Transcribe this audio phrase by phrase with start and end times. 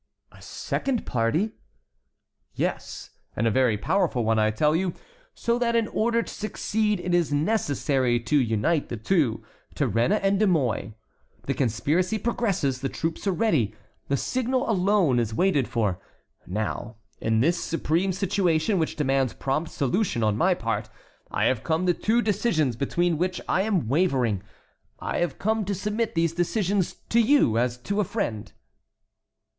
[0.31, 1.51] "A second party?"
[2.55, 4.95] "Yes, and a very powerful one, I tell you,
[5.35, 10.47] so that in order to succeed it is necessary to unite the two—Turenne and De
[10.47, 10.93] Mouy.
[11.43, 13.75] The conspiracy progresses, the troops are ready,
[14.07, 16.01] the signal alone is waited for.
[16.47, 20.89] Now in this supreme situation, which demands prompt solution on my part,
[21.29, 24.41] I have come to two decisions between which I am wavering.
[24.99, 28.51] I have come to submit these decisions to you as to a friend."